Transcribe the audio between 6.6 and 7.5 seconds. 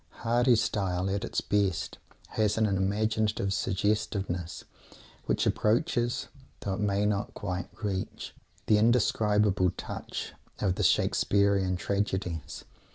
though it may not